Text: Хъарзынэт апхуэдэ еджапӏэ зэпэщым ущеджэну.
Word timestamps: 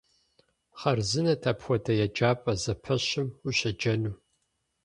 Хъарзынэт 0.79 1.43
апхуэдэ 1.51 1.93
еджапӏэ 2.05 2.53
зэпэщым 2.63 3.27
ущеджэну. 3.47 4.13